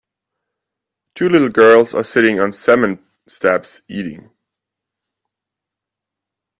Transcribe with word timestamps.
Two 1.13 1.29
little 1.29 1.49
girls 1.51 1.93
are 1.93 2.01
sitting 2.03 2.39
on 2.39 2.53
cement 2.53 2.99
steps 3.27 3.83
eating 3.87 4.31